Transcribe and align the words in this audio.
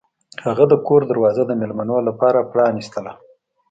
هغه 0.45 0.65
د 0.71 0.73
کور 0.87 1.01
دروازه 1.11 1.43
د 1.45 1.51
میلمنو 1.61 1.97
لپاره 2.07 2.47
پرانیستله. 2.51 3.11